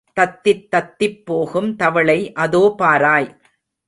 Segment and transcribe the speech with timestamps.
[0.17, 3.29] தத்தித் தத்திப் போகும் தவளை அதோ பாராய்.